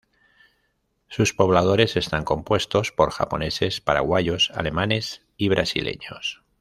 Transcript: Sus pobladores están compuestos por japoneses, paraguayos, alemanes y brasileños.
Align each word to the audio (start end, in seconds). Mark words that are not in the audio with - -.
Sus 1.09 1.33
pobladores 1.35 1.95
están 1.95 2.23
compuestos 2.23 2.91
por 2.91 3.11
japoneses, 3.11 3.81
paraguayos, 3.81 4.49
alemanes 4.55 5.21
y 5.37 5.49
brasileños. 5.49 6.41